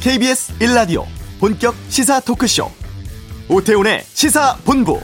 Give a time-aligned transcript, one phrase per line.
[0.00, 1.04] KBS 1라디오
[1.38, 2.70] 본격 시사 토크쇼
[3.50, 4.98] 오태훈의 시사본부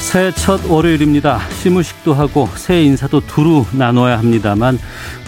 [0.00, 1.38] 새해 첫 월요일입니다.
[1.60, 4.78] 시무식도 하고 새해 인사도 두루 나눠야 합니다만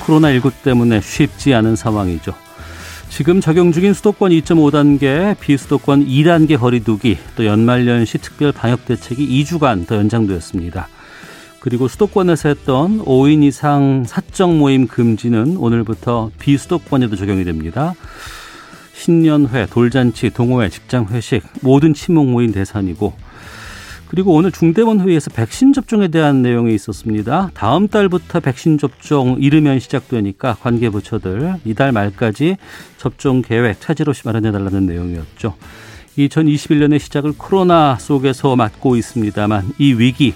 [0.06, 2.32] 코로나19 때문에 쉽지 않은 상황이죠.
[3.10, 9.96] 지금 적용 중인 수도권 2.5단계, 비수도권 2단계 거리두기, 또 연말연시 특별 방역 대책이 2주간 더
[9.96, 10.88] 연장되었습니다.
[11.58, 17.94] 그리고 수도권에서 했던 5인 이상 사적 모임 금지는 오늘부터 비수도권에도 적용이 됩니다.
[18.94, 23.12] 신년회, 돌잔치, 동호회, 직장 회식 모든 친목 모임 대상이고
[24.10, 27.52] 그리고 오늘 중대본 회의에서 백신 접종에 대한 내용이 있었습니다.
[27.54, 32.56] 다음 달부터 백신 접종 이르면 시작되니까 관계 부처들 이달 말까지
[32.96, 35.54] 접종 계획 차질없이 마련해 달라는 내용이었죠.
[36.18, 40.34] 2021년의 시작을 코로나 속에서 맞고 있습니다만 이 위기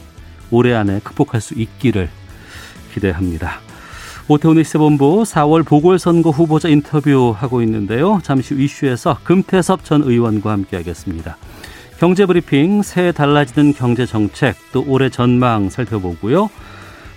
[0.53, 2.09] 올해 안에 극복할 수 있기를
[2.94, 3.59] 기대합니다.
[4.28, 8.20] 오태훈의 시사본부 4월 보궐선거 후보자 인터뷰하고 있는데요.
[8.22, 11.36] 잠시 후 이슈에서 금태섭 전 의원과 함께하겠습니다.
[12.05, 16.50] 경제브리핑 새해 달라지는 경제정책 또 올해 전망 살펴보고요.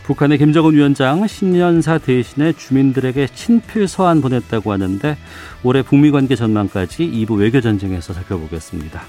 [0.03, 5.17] 북한의 김정은 위원장 신년사 대신에 주민들에게 친필 서한 보냈다고 하는데
[5.63, 9.01] 올해 북미 관계 전망까지 2부 외교 전쟁에서 살펴보겠습니다.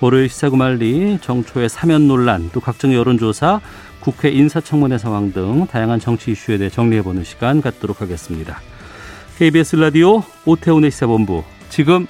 [0.00, 3.60] 월요일 시사구말리 정초의 사면 논란 또 각종 여론조사
[4.00, 8.62] 국회 인사청문회 상황 등 다양한 정치 이슈에 대해 정리해보는 시간 갖도록 하겠습니다.
[9.36, 12.06] KBS 라디오 오태훈의 시사본부 지금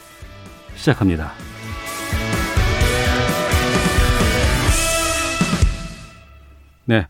[0.76, 1.47] 시작합니다.
[6.88, 7.06] 네.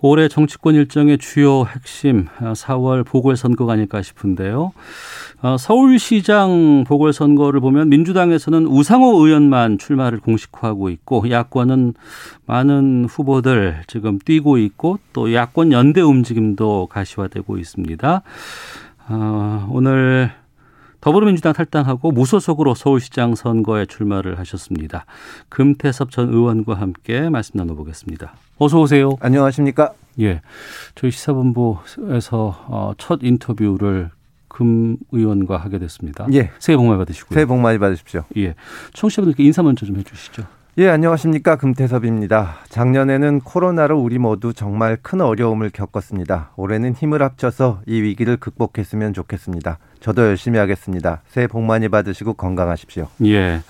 [0.00, 4.72] 올해 정치권 일정의 주요 핵심 4월 보궐선거가 아닐까 싶은데요.
[5.42, 11.94] 어, 서울시장 보궐선거를 보면 민주당에서는 우상호 의원만 출마를 공식화하고 있고 야권은
[12.46, 18.22] 많은 후보들 지금 뛰고 있고 또 야권 연대 움직임도 가시화되고 있습니다.
[19.10, 20.32] 어, 오늘
[21.00, 25.06] 더불어민주당 탈당하고 무소속으로 서울시장 선거에 출마를 하셨습니다.
[25.48, 28.34] 금태섭 전 의원과 함께 말씀 나눠보겠습니다.
[28.58, 29.16] 어서 오세요.
[29.20, 29.92] 안녕하십니까?
[30.20, 30.42] 예.
[30.94, 34.10] 저희 시사본부에서 어, 첫 인터뷰를
[34.48, 36.26] 금 의원과 하게 됐습니다.
[36.34, 36.50] 예.
[36.58, 37.34] 새해 복 많이 받으시고요.
[37.34, 38.24] 새해 복 많이 받으십시오.
[38.36, 38.54] 예.
[38.92, 40.42] 청취자분들께 인사 먼저 좀 해주시죠.
[40.78, 41.56] 예, 안녕하십니까.
[41.56, 42.58] 금태섭입니다.
[42.68, 46.52] 작년에는 코로나로 우리 모두 정말 큰 어려움을 겪었습니다.
[46.56, 49.78] 올해는 힘을 합쳐서 이 위기를 극복했으면 좋겠습니다.
[50.00, 51.20] 저도 열심히 하겠습니다.
[51.28, 53.08] 새해 복 많이 받으시고 건강하십시오.
[53.24, 53.60] 예.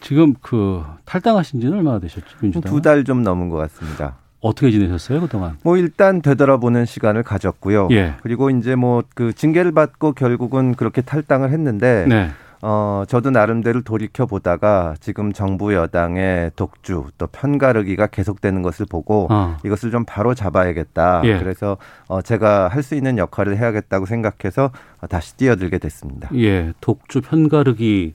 [0.00, 2.26] 지금 그 탈당하신 지는 얼마나 되셨죠?
[2.40, 2.70] 민주당?
[2.72, 4.16] 두달 좀 넘은 것 같습니다.
[4.40, 5.56] 어떻게 지내셨어요 그동안?
[5.62, 7.88] 뭐 일단 되돌아보는 시간을 가졌고요.
[7.92, 8.14] 예.
[8.22, 12.30] 그리고 이제 뭐 그 징계를 받고 결국은 그렇게 탈당을 했는데 네.
[12.64, 19.56] 어 저도 나름대로 돌이켜 보다가 지금 정부 여당의 독주 또 편가르기가 계속되는 것을 보고 어.
[19.64, 21.22] 이것을 좀 바로 잡아야겠다.
[21.24, 21.38] 예.
[21.38, 21.76] 그래서
[22.08, 26.28] 어 제가 할 수 있는 역할을 해야겠다고 생각해서 어, 다시 뛰어들게 됐습니다.
[26.36, 26.72] 예.
[26.80, 28.14] 독주 편가르기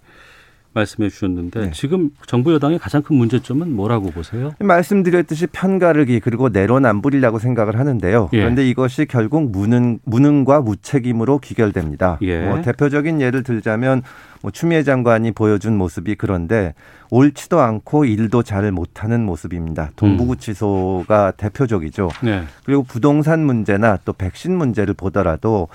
[0.78, 1.72] 말씀해 주셨는데 네.
[1.72, 4.54] 지금 정부 여당의 가장 큰 문제점은 뭐라고 보세요?
[4.60, 8.30] 말씀드렸듯이 편가르기 그리고 내로남불이라고 생각을 하는데요.
[8.34, 8.38] 예.
[8.40, 12.20] 그런데 이것이 결국 무능 무능과 무책임으로 귀결됩니다.
[12.22, 12.46] 예.
[12.46, 14.04] 뭐 대표적인 예를 들자면
[14.42, 16.74] 뭐 추미애 장관이 보여준 모습이 그런데
[17.10, 19.92] 옳지도 않고 일도 잘 못하는 모습입니다.
[19.96, 22.10] 동부구치소가 대표적이죠.
[22.22, 22.44] 네.
[22.66, 25.70] 그리고 부동산 문제나 또 백신 문제를 보더라도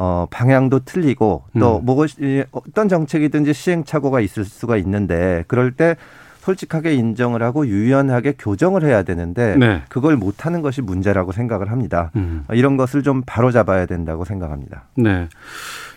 [0.00, 1.84] 어 방향도 틀리고 또 음.
[1.84, 5.96] 무엇이 어떤 정책이든지 시행착오가 있을 수가 있는데 그럴 때
[6.40, 9.82] 솔직하게 인정을 하고 유연하게 교정을 해야 되는데 네.
[9.88, 12.12] 그걸 못하는 것이 문제라고 생각을 합니다.
[12.14, 12.44] 음.
[12.52, 14.84] 이런 것을 좀 바로 잡아야 된다고 생각합니다.
[14.94, 15.28] 네.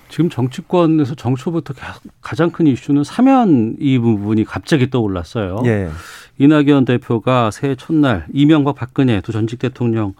[0.09, 5.61] 지금 정치권에서 정초부터 가- 가장 큰 이슈는 사면 이 부분이 갑자기 떠올랐어요.
[5.65, 5.89] 예.
[6.37, 10.13] 이낙연 대표가 새해 첫날 이명박 박근혜 두 전직 대통령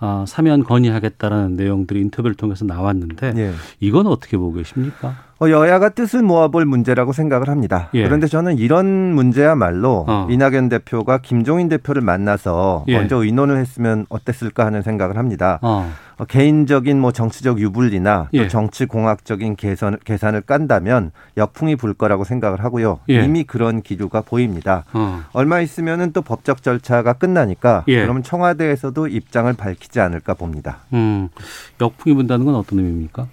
[0.00, 3.52] 아, 사면 건의하겠다라는 내용들이 인터뷰를 통해서 나왔는데 예.
[3.80, 5.27] 이건 어떻게 보고 계십니까?
[5.40, 7.90] 어, 여야가 뜻을 모아볼 문제라고 생각을 합니다.
[7.94, 8.02] 예.
[8.02, 10.26] 그런데 저는 이런 문제야말로 어.
[10.28, 12.98] 이낙연 대표가 김종인 대표를 만나서 예.
[12.98, 15.60] 먼저 의논을 했으면 어땠을까 하는 생각을 합니다.
[15.62, 18.42] 어, 어, 개인적인 뭐 정치적 유불리나 예.
[18.42, 22.98] 또 정치 공학적인 계산, 계산을 깐다면 역풍이 불 거라고 생각을 하고요.
[23.08, 23.24] 예.
[23.24, 24.84] 이미 그런 기류가 보입니다.
[24.92, 25.22] 어.
[25.32, 28.02] 얼마 있으면은 또 법적 절차가 끝나니까 예.
[28.02, 30.78] 그러면 청와대에서도 입장을 밝히지 않을까 봅니다.
[30.92, 31.28] 음,
[31.80, 33.28] 역풍이 분다는 건 어떤 의미입니까?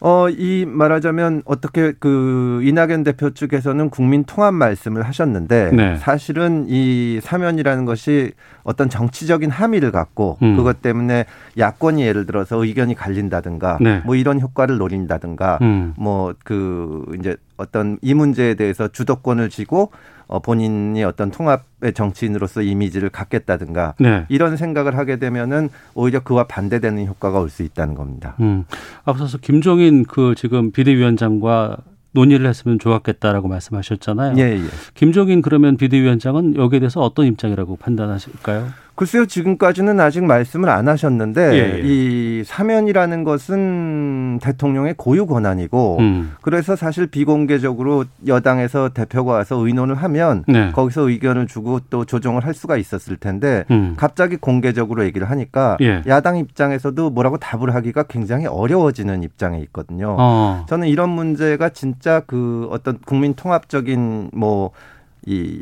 [0.00, 5.96] 어, 이 말하자면 어떻게 그 이낙연 대표 측에서는 국민 통합 말씀을 하셨는데 네.
[5.96, 10.56] 사실은 이 사면이라는 것이 어떤 정치적인 함의를 갖고 음.
[10.56, 11.24] 그것 때문에
[11.56, 14.02] 야권이 예를 들어서 의견이 갈린다든가 네.
[14.04, 15.94] 뭐 이런 효과를 노린다든가 음.
[15.96, 19.90] 뭐그 이제 어떤 이 문제에 대해서 주도권을 쥐고
[20.28, 24.26] 어, 본인이 어떤 통합의 정치인으로서 이미지를 갖겠다든가 네.
[24.28, 28.36] 이런 생각을 하게 되면은 오히려 그와 반대되는 효과가 올 수 있다는 겁니다.
[28.40, 28.64] 음.
[29.04, 31.78] 앞서서 김종인 그 지금 비대위원장과
[32.12, 34.34] 논의를 했으면 좋았겠다라고 말씀하셨잖아요.
[34.38, 34.62] 예, 예.
[34.94, 38.68] 김종인 그러면 비대위원장은 여기에 대해서 어떤 입장이라고 판단하실까요?
[38.98, 41.82] 글쎄요, 지금까지는 아직 말씀을 안 하셨는데 예, 예.
[41.84, 46.32] 이 사면이라는 것은 대통령의 고유 권한이고 음.
[46.40, 50.72] 그래서 사실 비공개적으로 여당에서 대표가 와서 의논을 하면 네.
[50.72, 53.94] 거기서 의견을 주고 또 조정을 할 수가 있었을 텐데 음.
[53.96, 56.02] 갑자기 공개적으로 얘기를 하니까 예.
[56.08, 60.16] 야당 입장에서도 뭐라고 답을 하기가 굉장히 어려워지는 입장에 있거든요.
[60.18, 60.66] 어.
[60.68, 65.60] 저는 이런 문제가 진짜 그 어떤 국민 통합적인 뭐이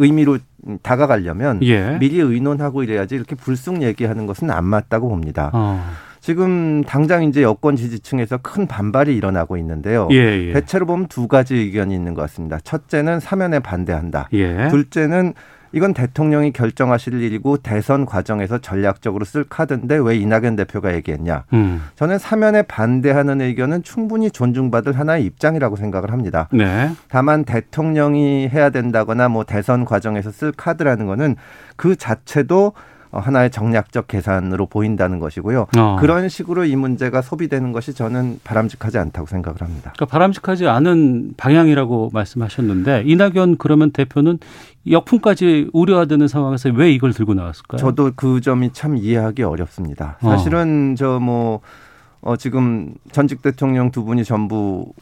[0.00, 0.38] 의미로
[0.82, 1.98] 다가가려면 예.
[1.98, 5.50] 미리 의논하고 이래야지 이렇게 불쑥 얘기하는 것은 안 맞다고 봅니다.
[5.52, 5.80] 어.
[6.20, 10.08] 지금 당장 이제 여권 지지층에서 큰 반발이 일어나고 있는데요.
[10.10, 10.52] 예, 예.
[10.52, 12.58] 대체로 보면 두 가지 의견이 있는 것 같습니다.
[12.60, 14.28] 첫째는 사면에 반대한다.
[14.32, 14.68] 예.
[14.68, 15.34] 둘째는
[15.72, 21.44] 이건 대통령이 결정하실 일이고 대선 과정에서 전략적으로 쓸 카드인데 왜 이낙연 대표가 얘기했냐.
[21.52, 21.82] 음.
[21.96, 26.48] 저는 사면에 반대하는 의견은 충분히 존중받을 하나의 입장이라고 생각을 합니다.
[26.52, 26.90] 네.
[27.08, 31.36] 다만 대통령이 해야 된다거나 뭐 대선 과정에서 쓸 카드라는 거는
[31.76, 32.72] 그 자체도 어,
[33.12, 35.66] 하나의 정략적 계산으로 보인다는 것이고요.
[35.76, 35.96] 어.
[36.00, 39.92] 그런 식으로 이 문제가 소비되는 것이 저는 바람직하지 않다고 생각을 합니다.
[39.96, 44.38] 그러니까 바람직하지 않은 방향이라고 말씀하셨는데 이낙연 그러면 대표는
[44.88, 47.78] 역풍까지 우려하는 상황에서 왜 이걸 들고 나왔을까요?
[47.78, 50.16] 저도 그 점이 참 이해하기 어렵습니다.
[50.20, 50.96] 사실은 어.
[50.96, 51.60] 저뭐
[52.22, 54.92] 어, 지금 전직 대통령 두 분이 전부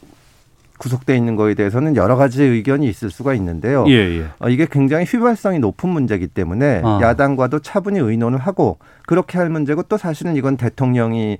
[0.79, 3.85] 구속돼 있는 거에 대해서는 여러 가지 의견이 있을 수가 있는데요.
[3.87, 4.25] 예, 예.
[4.39, 6.99] 어, 이게 굉장히 휘발성이 높은 문제이기 때문에 아.
[7.01, 11.37] 야당과도 차분히 의논을 하고 그렇게 할 문제고 또 사실은 이건 대통령이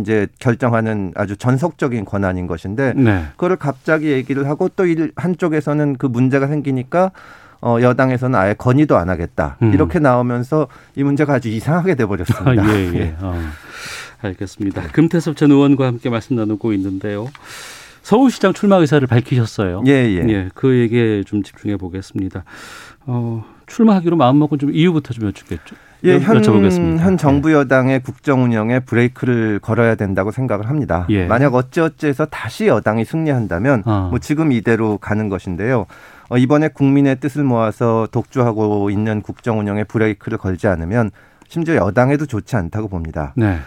[0.00, 3.24] 이제 결정하는 아주 전속적인 권한인 것인데 네.
[3.32, 4.84] 그거를 갑자기 얘기를 하고 또
[5.16, 7.10] 한쪽에서는 그 문제가 생기니까
[7.60, 9.56] 어, 여당에서는 아예 건의도 안 하겠다.
[9.62, 9.72] 음.
[9.72, 12.62] 이렇게 나오면서 이 문제가 아주 이상하게 돼버렸습니다.
[12.62, 12.94] 아, 예, 예.
[12.94, 13.16] 예.
[13.20, 13.38] 어,
[14.20, 14.82] 알겠습니다.
[14.92, 17.28] 금태섭 전 의원과 함께 말씀 나누고 있는데요.
[18.02, 19.82] 서울시장 출마 의사를 밝히셨어요.
[19.86, 20.28] 예, 예.
[20.28, 22.44] 예, 그 얘기에 좀 집중해 보겠습니다.
[23.06, 25.76] 어, 출마하기로 마음먹은 좀 이유부터 좀 여쭙겠죠.
[26.04, 26.98] 예, 현, 여쭤보겠습니다.
[26.98, 27.54] 현 정부 예.
[27.54, 31.06] 여당의 국정 운영에 브레이크를 걸어야 된다고 생각을 합니다.
[31.10, 31.26] 예.
[31.26, 34.08] 만약 어찌어찌해서 다시 여당이 승리한다면 어.
[34.10, 35.86] 뭐 지금 이대로 가는 것인데요.
[36.28, 41.10] 어, 이번에 국민의 뜻을 모아서 독주하고 있는 국정 운영에 브레이크를 걸지 않으면
[41.46, 43.32] 심지어 여당에도 좋지 않다고 봅니다.
[43.36, 43.58] 네.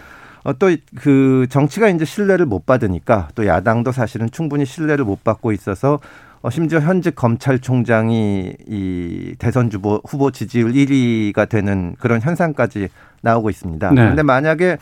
[0.45, 5.99] 어, 또그 정치가 이제 신뢰를 못 받으니까 또 야당도 사실은 충분히 신뢰를 못 받고 있어서
[6.43, 12.89] 어, 심지어 현직 검찰총장이 이 대선 주보 후보 지지율 1위가 되는 그런 현상까지
[13.21, 13.89] 나오고 있습니다.
[13.89, 13.95] 네.
[13.95, 14.77] 그런데 만약에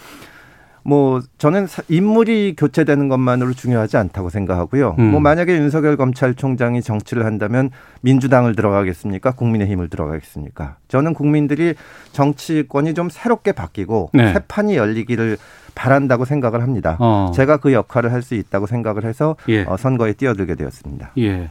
[0.83, 4.95] 뭐 저는 인물이 교체되는 것만으로 중요하지 않다고 생각하고요.
[4.99, 5.11] 음.
[5.11, 7.69] 뭐 만약에 윤석열 검찰총장이 정치를 한다면
[8.01, 9.31] 민주당을 들어가겠습니까?
[9.31, 10.75] 국민의힘을 들어가겠습니까?
[10.89, 11.73] 저는 국민들이
[12.11, 14.33] 정치권이 좀 새롭게 바뀌고 네.
[14.33, 15.37] 새 판이 열리기를
[15.75, 16.97] 바란다고 생각을 합니다.
[16.99, 17.31] 어.
[17.33, 19.63] 제가 그 역할을 할 수 있다고 생각을 해서 예.
[19.63, 21.11] 어, 선거에 뛰어들게 되었습니다.
[21.17, 21.49] 예.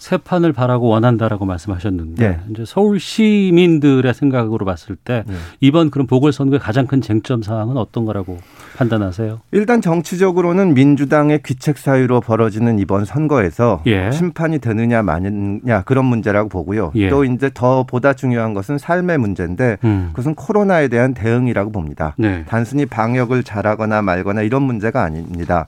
[0.00, 2.40] 새 판을 바라고 원한다라고 말씀하셨는데 네.
[2.50, 5.34] 이제 서울 시민들의 생각으로 봤을 때 네.
[5.60, 8.38] 이번 그런 보궐선거의 가장 큰 쟁점 사항은 어떤 거라고
[8.78, 9.40] 판단하세요?
[9.52, 14.10] 일단 정치적으로는 민주당의 귀책 사유로 벌어지는 이번 선거에서 예.
[14.10, 16.92] 심판이 되느냐 마느냐 그런 문제라고 보고요.
[16.94, 17.10] 예.
[17.10, 20.08] 또 이제 더 보다 중요한 것은 삶의 문제인데 음.
[20.12, 22.14] 그것은 코로나에 대한 대응이라고 봅니다.
[22.16, 22.44] 네.
[22.48, 25.66] 단순히 방역을 잘하거나 말거나 이런 문제가 아닙니다.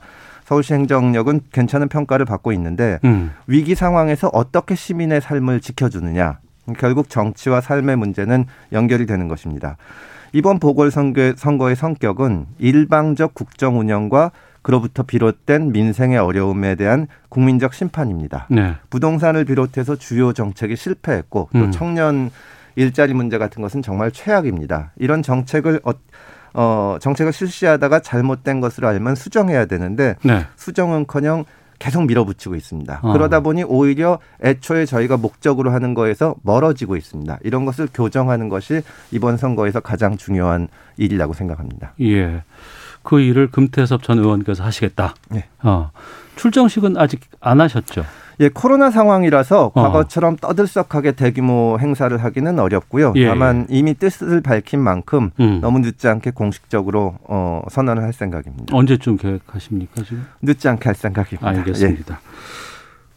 [0.53, 3.31] 서울시 행정력은 괜찮은 평가를 받고 있는데 음.
[3.47, 6.41] 위기 상황에서 어떻게 시민의 삶을 지켜주느냐
[6.79, 9.79] 결국 정치와 삶의 문제는 연결이 되는 것입니다.
[10.35, 14.31] 이번 보궐선거 선거의 성격은 일방적 국정 운영과
[14.61, 18.47] 그로부터 비롯된 민생의 어려움에 대한 국민적 심판입니다.
[18.51, 18.75] 네.
[18.91, 21.71] 부동산을 비롯해서 주요 정책이 실패했고 또 음.
[21.71, 22.31] 청년
[22.77, 24.93] 일자리 문제 같은 것은 정말 최악입니다.
[24.97, 25.81] 이런 정책을
[26.55, 30.47] 어, 어, 정책을 실시하다가 잘못된 것으로 알면 수정해야 되는데 네.
[30.57, 31.45] 수정은커녕
[31.79, 33.01] 계속 밀어붙이고 있습니다.
[33.03, 33.13] 어.
[33.13, 37.39] 그러다 보니 오히려 애초에 저희가 목적으로 하는 거에서 멀어지고 있습니다.
[37.43, 41.95] 이런 것을 교정하는 것이 이번 선거에서 가장 중요한 일이라고 생각합니다.
[42.01, 42.45] 예.
[43.03, 45.15] 그 일을 금태섭 전 의원께서 하시겠다.
[45.31, 45.47] 네.
[45.63, 45.91] 어.
[46.37, 48.05] 출정식은 아직 안 하셨죠?
[48.41, 49.73] 예, 코로나 상황이라서 어.
[49.73, 53.13] 과거처럼 떠들썩하게 대규모 행사를 하기는 어렵고요.
[53.17, 53.27] 예.
[53.29, 55.61] 다만 이미 뜻을 밝힌 만큼 음.
[55.61, 58.77] 너무 늦지 않게 공식적으로 어, 선언을 할 생각입니다.
[58.77, 60.27] 언제쯤 계획하십니까 지금?
[60.43, 61.49] 늦지 않게 할 생각입니다.
[61.49, 62.15] 알겠습니다.
[62.15, 62.29] 예.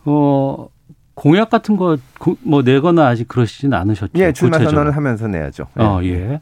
[0.05, 0.67] 어,
[1.15, 1.97] 공약 같은 거
[2.41, 4.11] 뭐 내거나 아직 그러시진 않으셨죠?
[4.15, 5.67] 예, 출마 선언을 하면서 내야죠.
[5.79, 5.83] 예.
[5.83, 6.41] 어, 예.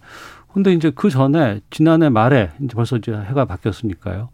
[0.54, 4.30] 근데 이제 그 전에 지난해 말에 이제 벌써 이제 해가 바뀌었으니까요.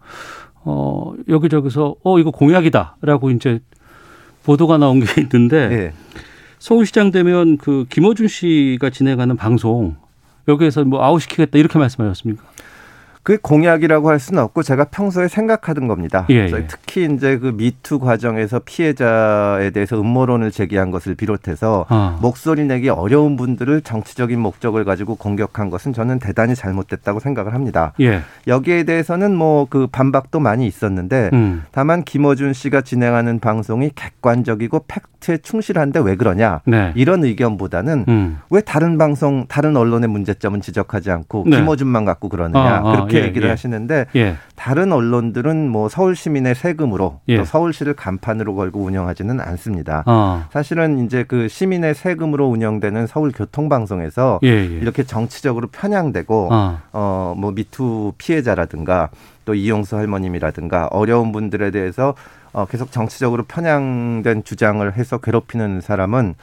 [0.65, 3.59] 어, 여기저기서 어, 이거 공약이다라고 이제
[4.43, 5.93] 보도가 나온 게 있는데 네.
[6.59, 9.95] 서울시장 되면 그 김어준 씨가 진행하는 방송
[10.47, 12.43] 여기에서 뭐 아웃시키겠다 이렇게 말씀하셨습니까?
[13.29, 16.25] 그 공약이라고 할 수는 없고 제가 평소에 생각하던 겁니다.
[16.31, 16.67] 예, 예.
[16.67, 22.17] 특히 이제 그 미투 과정에서 피해자에 대해서 음모론을 제기한 것을 비롯해서 아.
[22.21, 27.93] 목소리 내기 어려운 분들을 정치적인 목적을 가지고 공격한 것은 저는 대단히 잘못됐다고 생각을 합니다.
[28.01, 28.21] 예.
[28.47, 31.63] 여기에 대해서는 뭐 그 반박도 많이 있었는데 음.
[31.71, 36.91] 다만 김어준 씨가 진행하는 방송이 객관적이고 팩트에 충실한데 왜 그러냐 네.
[36.95, 38.39] 이런 의견보다는 음.
[38.49, 41.57] 왜 다른 방송 다른 언론의 문제점은 지적하지 않고 네.
[41.57, 43.51] 김어준만 갖고 그러느냐 아, 아, 그렇게 예, 얘기를 예.
[43.51, 44.35] 하시는데 예.
[44.55, 47.37] 다른 언론들은 뭐 서울 시민의 세금으로 예.
[47.37, 50.03] 또 서울시를 간판으로 걸고 운영하지는 않습니다.
[50.05, 50.45] 어.
[50.51, 54.63] 사실은 이제 그 시민의 세금으로 운영되는 서울 교통방송에서 예, 예.
[54.65, 56.79] 이렇게 정치적으로 편향되고 어.
[56.91, 59.09] 어뭐 미투 피해자라든가
[59.45, 62.13] 또 이용수 할머님이라든가 어려운 분들에 대해서
[62.51, 66.35] 어 계속 정치적으로 편향된 주장을 해서 괴롭히는 사람은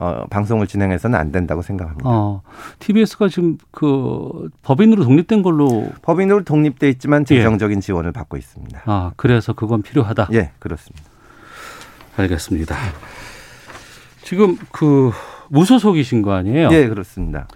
[0.00, 2.08] 어, 방송을 진행해서는 안 된다고 생각합니다.
[2.08, 2.42] 어,
[2.78, 7.36] TBS가 지금 그 법인으로 독립된 걸로 법인으로 독립돼 있지만 예.
[7.36, 7.80] 재정적인 예.
[7.80, 8.82] 지원을 받고 있습니다.
[8.86, 10.28] 아, 그래서 그건 필요하다.
[10.32, 11.04] 예, 그렇습니다.
[12.16, 12.76] 알겠습니다.
[14.22, 15.10] 지금 그
[15.48, 16.68] 무소속이신 거 아니에요?
[16.70, 17.48] 예, 그렇습니다.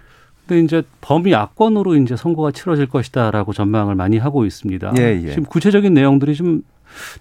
[0.45, 4.93] 근데 이제 범위 야권으로 이제 선거가 치러질 것이다라고 전망을 많이 하고 있습니다.
[4.97, 5.29] 예, 예.
[5.29, 6.63] 지금 구체적인 내용들이 좀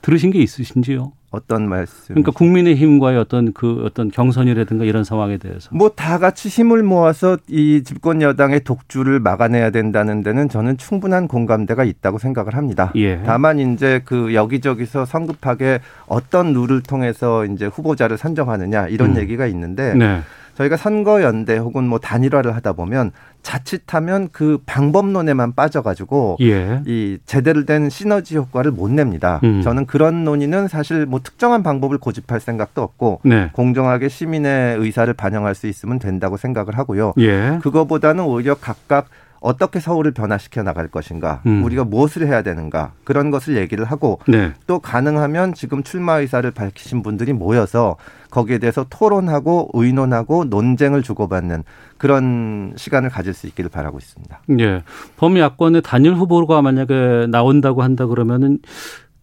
[0.02, 1.12] 들으신 게 있으신지요?
[1.30, 2.08] 어떤 말씀?
[2.08, 7.82] 그러니까 국민의힘과의 어떤 그 어떤 경선이라든가 이런 상황에 대해서 뭐 다 같이 힘을 모아서 이
[7.84, 12.92] 집권 여당의 독주를 막아내야 된다는 데는 저는 충분한 공감대가 있다고 생각을 합니다.
[12.96, 13.22] 예.
[13.24, 19.16] 다만 이제 그 여기저기서 성급하게 어떤 룰을 통해서 이제 후보자를 선정하느냐 이런 음.
[19.16, 20.20] 얘기가 있는데 네.
[20.54, 26.82] 저희가 선거연대 혹은 뭐 단일화를 하다 보면 자칫하면 그 방법론에만 빠져가지고 예.
[26.86, 29.40] 이 제대로 된 시너지 효과를 못 냅니다.
[29.44, 29.62] 음.
[29.62, 33.50] 저는 그런 논의는 사실 뭐 특정한 방법을 고집할 생각도 없고 네.
[33.52, 37.14] 공정하게 시민의 의사를 반영할 수 있으면 된다고 생각을 하고요.
[37.18, 37.58] 예.
[37.62, 39.08] 그거보다는 오히려 각각
[39.42, 41.64] 어떻게 서울을 변화시켜 나갈 것인가, 음.
[41.64, 44.52] 우리가 무엇을 해야 되는가 그런 것을 얘기를 하고 네.
[44.66, 47.96] 또 가능하면 지금 출마 의사를 밝히신 분들이 모여서
[48.30, 51.64] 거기에 대해서 토론하고 의논하고 논쟁을 주고받는
[51.98, 54.40] 그런 시간을 가질 수 있기를 바라고 있습니다.
[54.60, 54.82] 예.
[55.16, 58.58] 범야권의 단일 후보가 만약에 나온다고 한다 그러면은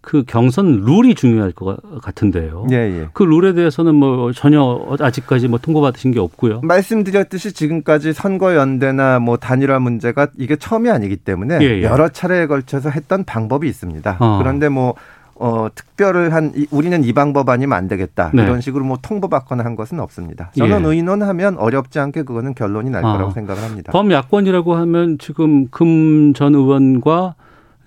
[0.01, 2.67] 그 경선 룰이 중요할 것 같은데요.
[2.71, 3.07] 예, 예.
[3.13, 6.61] 그 룰에 대해서는 뭐 전혀 아직까지 뭐 통보받으신 게 없고요.
[6.63, 11.83] 말씀드렸듯이 지금까지 선거연대나 뭐 단일화 문제가 이게 처음이 아니기 때문에 예, 예.
[11.83, 14.17] 여러 차례에 걸쳐서 했던 방법이 있습니다.
[14.19, 14.37] 어.
[14.41, 14.95] 그런데 뭐
[15.41, 18.29] 어, 특별을 한, 우리는 이 방법 아니면 안 되겠다.
[18.33, 18.43] 네.
[18.43, 20.51] 이런 식으로 뭐 통보받거나 한 것은 없습니다.
[20.57, 20.87] 저는 예.
[20.89, 23.31] 의논하면 어렵지 않게 그거는 결론이 날 거라고 아.
[23.31, 23.91] 생각을 합니다.
[23.93, 27.35] 범야권이라고 하면 지금 금 전 의원과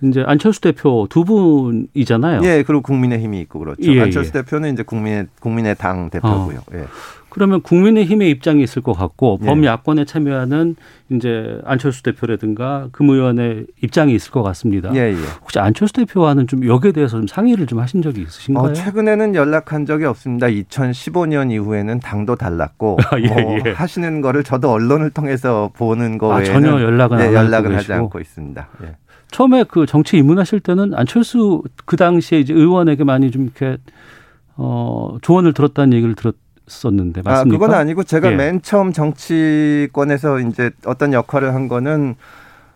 [0.03, 2.41] 이제 안철수 대표 두 분이잖아요.
[2.43, 3.81] 예, 그리고 국민의힘이 있고 그렇죠.
[3.83, 4.41] 예, 안철수 예.
[4.41, 6.57] 대표는 이제 국민의 국민의 당 대표고요.
[6.57, 6.75] 어.
[6.75, 6.85] 예.
[7.33, 9.45] 그러면 국민의힘의 입장이 있을 것 같고 예.
[9.47, 10.75] 범야권에 참여하는
[11.09, 14.93] 이제 안철수 대표라든가 금 의원의 입장이 있을 것 같습니다.
[14.93, 15.15] 예, 예.
[15.41, 18.65] 혹시 안철수 대표와는 좀 여기에 대해서 좀 상의를 좀 하신 적이 있으신가요?
[18.65, 20.45] 어, 최근에는 연락한 적이 없습니다.
[20.45, 23.71] 2015년 이후에는 당도 달랐고 아, 예, 뭐 예.
[23.71, 28.67] 하시는 거를 저도 언론을 통해서 보는 거에 아, 전혀 연락은 네, 연락을 하지 않고 있습니다.
[29.33, 29.37] 예.
[29.37, 33.77] 처음에 그 정치 입문하실 때는 안철수 그 당시에 이제 의원에게 많이 좀 이렇게
[34.55, 37.55] 어 조언을 들었다는 얘기를 들었었는데 아, 맞습니까?
[37.55, 38.35] 아, 그건 아니고 제가 예.
[38.35, 42.15] 맨 처음 정치권에서 이제 어떤 역할을 한 거는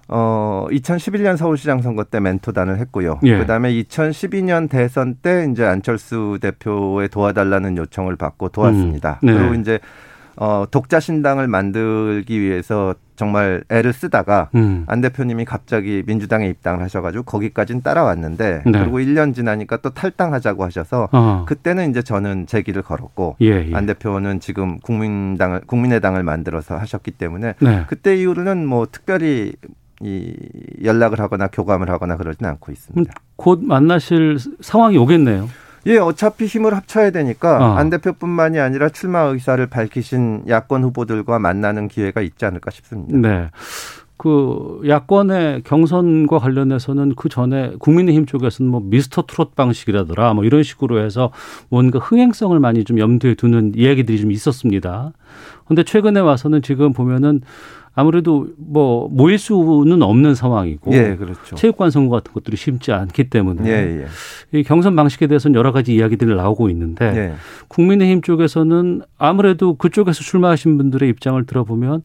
[0.09, 3.19] 어 2011년 서울시장 선거 때 멘토단을 했고요.
[3.23, 3.37] 예.
[3.37, 9.19] 그다음에 2012년 대선 때 이제 안철수 대표의 도와달라는 요청을 받고 도왔습니다.
[9.23, 9.27] 음.
[9.27, 9.33] 네.
[9.33, 9.79] 그리고 이제
[10.37, 14.83] 어, 독자 신당을 만들기 위해서 정말 애를 쓰다가 음.
[14.87, 18.71] 안 대표님이 갑자기 민주당에 입당을 하셔가지고 거기까지는 따라왔는데 네.
[18.71, 21.45] 그리고 1년 지나니까 또 탈당하자고 하셔서 어.
[21.47, 23.75] 그때는 이제 저는 제 길을 걸었고 예, 예.
[23.75, 27.85] 안 대표는 지금 국민당을 국민의당을 만들어서 하셨기 때문에 네.
[27.87, 29.53] 그때 이후로는 뭐 특별히
[30.01, 30.35] 이
[30.83, 33.11] 연락을 하거나 교감을 하거나 그러지는 않고 있습니다.
[33.35, 35.49] 곧 만나실 상황이 오겠네요.
[35.85, 37.75] 예, 어차피 힘을 합쳐야 되니까 어.
[37.75, 43.17] 안 대표뿐만이 아니라 출마 의사를 밝히신 야권 후보들과 만나는 기회가 있지 않을까 싶습니다.
[43.17, 43.49] 네.
[44.17, 50.99] 그 야권의 경선과 관련해서는 그 전에 국민의힘 쪽에서는 뭐 미스터 트롯 방식이라더라 뭐 이런 식으로
[50.99, 51.31] 해서
[51.69, 55.13] 뭔가 흥행성을 많이 좀 염두에 두는 이야기들이 좀 있었습니다.
[55.67, 57.41] 근데 최근에 와서는 지금 보면은
[57.99, 61.55] 아무래도 뭐 모일 수는 없는 상황이고 예, 그렇죠.
[61.55, 64.05] 체육관 선거 같은 것들이 쉽지 않기 때문에 예,
[64.53, 64.59] 예.
[64.59, 67.33] 이 경선 방식에 대해서는 여러 가지 이야기들이 나오고 있는데 예.
[67.69, 72.03] 국민의힘 쪽에서는 아무래도 그쪽에서 출마하신 분들의 입장을 들어보면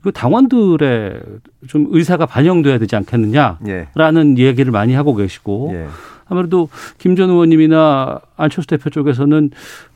[0.00, 1.20] 그 당원들의
[1.66, 4.44] 좀 의사가 반영돼야 되지 않겠느냐라는 예.
[4.44, 5.86] 얘기를 많이 하고 계시고 예.
[6.26, 9.50] 아무래도 김 전 의원님이나 안철수 대표 쪽에서는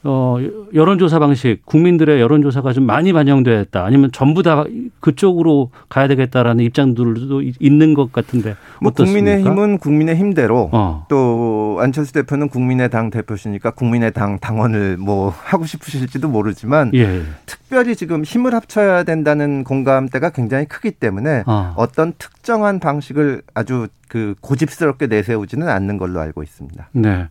[0.05, 0.39] 어
[0.73, 4.65] 여론조사 방식 국민들의 여론조사가 좀 많이 반영됐다 아니면 전부 다
[5.01, 9.19] 그쪽으로 가야 되겠다라는 입장들도 있는 것 같은데 뭐 어떻습니까?
[9.19, 11.07] 국민의힘은 국민의힘대로 어.
[11.09, 17.23] 또 안철수 대표는 국민의당 대표시니까 국민의당 당원을 뭐 하고 싶으실지도 모르지만 예.
[17.47, 21.75] 특별히 지금 힘을 합쳐야 된다는 공감대가 굉장히 크기 때문에 아.
[21.77, 26.89] 어떤 특정한 방식을 아주 그 고집스럽게 내세우지는 않는 걸로 알고 있습니다.
[26.93, 27.29] 네.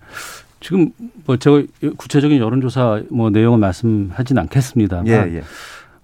[0.60, 0.92] 지금
[1.26, 1.64] 뭐 제가
[1.98, 5.44] 구체적인 여론조사 뭐 내용을 말씀하진 않겠습니다만 예, 예.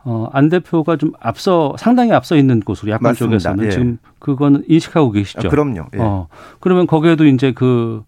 [0.05, 3.37] 어, 안 대표가 좀 앞서 상당히 앞서 있는 곳으로 야권 맞습니다.
[3.37, 3.69] 쪽에서는 예.
[3.71, 5.47] 지금 그거는 인식하고 계시죠.
[5.47, 5.87] 아, 그럼요.
[5.93, 5.99] 예.
[5.99, 6.27] 어,
[6.59, 8.03] 그러면 거기에도 이제 그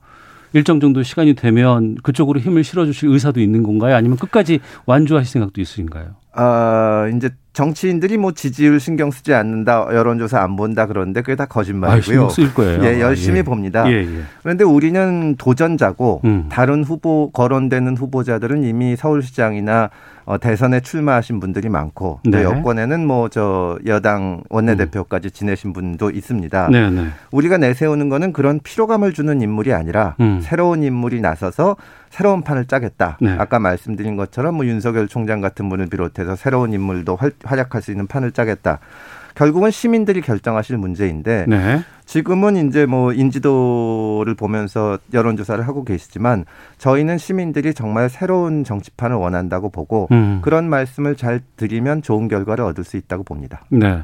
[0.54, 3.96] 일정 정도 시간이 되면 그쪽으로 힘을 실어주실 의사도 있는 건가요?
[3.96, 6.16] 아니면 끝까지 완주하실 생각도 있으신가요?
[6.36, 11.48] 아, 이제 정치인들이 뭐 지지율 신경 쓰지 않는다, 여론조사 안 본다 그러는데 그게 다 아,
[11.48, 12.02] 거짓말이고요.
[12.02, 12.84] 신경 쓸 거예요.
[12.84, 13.44] 예, 열심히 아, 예.
[13.44, 13.90] 봅니다.
[13.90, 14.22] 예, 예.
[14.44, 16.50] 그런데 우리는 도전자고 음.
[16.50, 19.90] 다른 후보 거론되는 후보자들은 이미 서울시장이나
[20.26, 22.44] 어, 대선에 출마하신 분들이 많고 또 네.
[22.44, 26.70] 여권에는 뭐 저 여당 원내대표까지 지내신 분도 있습니다.
[26.72, 27.08] 네, 네.
[27.32, 30.40] 우리가 내세우는 거는 그런 피로감을 주는 인물이 아니라 음.
[30.42, 31.76] 새로운 인물이 나서서
[32.10, 33.18] 새로운 판을 짜겠다.
[33.20, 33.36] 네.
[33.38, 38.08] 아까 말씀드린 것처럼 뭐 윤석열 총장 같은 분을 비롯해서 새로운 인물도 활, 활약할 수 있는
[38.08, 38.80] 판을 짜겠다.
[39.36, 41.82] 결국은 시민들이 결정하실 문제인데 네.
[42.06, 46.46] 지금은 이제 뭐 인지도를 보면서 여론조사를 하고 계시지만
[46.78, 50.40] 저희는 시민들이 정말 새로운 정치판을 원한다고 보고 음.
[50.42, 53.62] 그런 말씀을 잘 드리면 좋은 결과를 얻을 수 있다고 봅니다.
[53.70, 54.04] 네.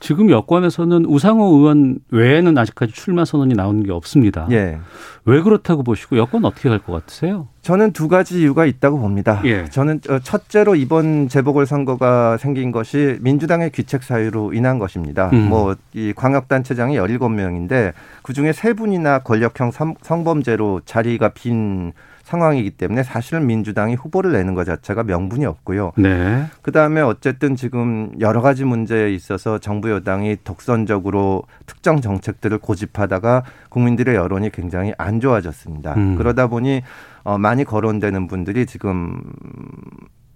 [0.00, 4.46] 지금 여권에서는 우상호 의원 외에는 아직까지 출마 선언이 나오는 게 없습니다.
[4.50, 4.78] 예.
[5.24, 7.48] 왜 그렇다고 보시고 여권 어떻게 갈 것 같으세요?
[7.62, 9.42] 저는 두 가지 이유가 있다고 봅니다.
[9.44, 9.64] 예.
[9.66, 15.30] 저는 어, 첫째로 이번 재보궐 선거가 생긴 것이 민주당의 귀책 사유로 인한 것입니다.
[15.32, 15.48] 음.
[15.48, 21.92] 뭐이 광역단체장이 17명인데 그 중에 세 분이나 권력형 성- 성범죄로 자리가 빈
[22.28, 25.92] 상황이기 때문에 사실은 민주당이 후보를 내는 것 자체가 명분이 없고요.
[25.96, 26.44] 네.
[26.60, 34.14] 그 다음에 어쨌든 지금 여러 가지 문제에 있어서 정부 여당이 독선적으로 특정 정책들을 고집하다가 국민들의
[34.14, 35.94] 여론이 굉장히 안 좋아졌습니다.
[35.94, 36.16] 음.
[36.16, 36.82] 그러다 보니
[37.24, 39.22] 어, 많이 거론되는 분들이 지금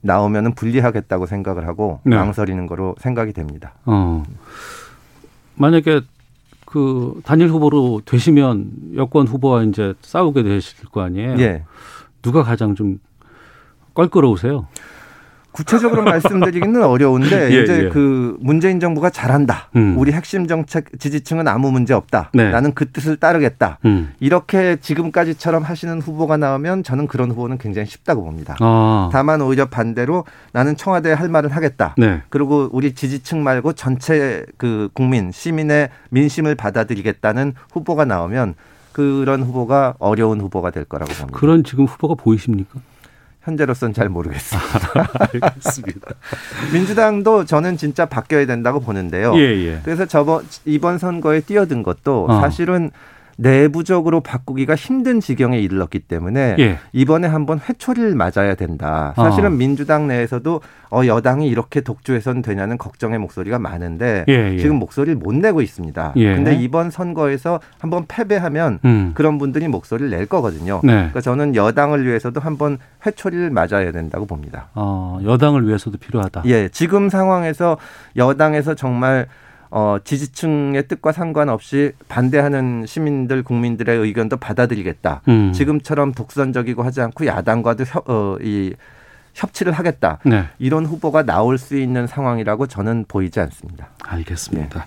[0.00, 2.16] 나오면은 불리하겠다고 생각을 하고 네.
[2.16, 3.74] 망설이는 거로 생각이 됩니다.
[3.84, 4.22] 어.
[5.56, 6.00] 만약에
[6.72, 11.38] 그 단일 후보로 되시면 여권 후보와 이제 싸우게 되실 거 아니에요?
[11.38, 11.64] 예.
[12.22, 12.98] 누가 가장 좀
[13.92, 14.66] 껄끄러우세요?
[15.52, 17.88] 구체적으로 말씀드리기는 어려운데 예, 이제 예.
[17.88, 19.68] 그 문재인 정부가 잘한다.
[19.76, 19.94] 음.
[19.98, 22.30] 우리 핵심 정책 지지층은 아무 문제 없다.
[22.32, 22.50] 네.
[22.50, 23.78] 나는 그 뜻을 따르겠다.
[23.84, 24.12] 음.
[24.20, 28.56] 이렇게 지금까지처럼 하시는 후보가 나오면 저는 그런 후보는 굉장히 쉽다고 봅니다.
[28.60, 29.10] 아.
[29.12, 31.94] 다만 오히려 반대로 나는 청와대에 할 말은 하겠다.
[31.98, 32.22] 네.
[32.30, 38.54] 그리고 우리 지지층 말고 전체 그 국민 시민의 민심을 받아들이겠다는 후보가 나오면
[38.92, 41.38] 그런 후보가 어려운 후보가 될 거라고 봅니다.
[41.38, 42.80] 그런 지금 후보가 보이십니까?
[43.42, 45.10] 현재로서는 잘 모르겠습니다.
[45.34, 46.14] 알겠습니다.
[46.72, 49.34] 민주당도 저는 진짜 바뀌어야 된다고 보는데요.
[49.36, 49.80] 예, 예.
[49.84, 52.40] 그래서 저번 이번 선거에 뛰어든 것도 어.
[52.40, 52.90] 사실은
[53.36, 56.78] 내부적으로 바꾸기가 힘든 지경에 이르렀기 때문에 예.
[56.92, 59.12] 이번에 한번 회초리를 맞아야 된다.
[59.16, 59.50] 사실은 어.
[59.50, 64.58] 민주당 내에서도 어, 여당이 이렇게 독주해서는 되냐는 걱정의 목소리가 많은데 예, 예.
[64.58, 66.12] 지금 목소리를 못 내고 있습니다.
[66.16, 66.34] 예.
[66.34, 69.12] 근데 이번 선거에서 한번 패배하면 음.
[69.14, 70.80] 그런 분들이 목소리를 낼 거거든요.
[70.84, 70.92] 네.
[70.92, 74.68] 그러니까 저는 여당을 위해서도 한번 회초리를 맞아야 된다고 봅니다.
[74.74, 76.42] 어, 여당을 위해서도 필요하다.
[76.46, 77.78] 예, 지금 상황에서
[78.16, 79.26] 여당에서 정말
[79.74, 85.22] 어, 지지층의 뜻과 상관없이 반대하는 시민들, 국민들의 의견도 받아들이겠다.
[85.28, 85.52] 음.
[85.54, 88.74] 지금처럼 독선적이고 하지 않고 야당과도 협, 어, 이
[89.32, 90.18] 협치를 하겠다.
[90.26, 90.44] 네.
[90.58, 93.88] 이런 후보가 나올 수 있는 상황이라고 저는 보이지 않습니다.
[94.04, 94.84] 알겠습니다.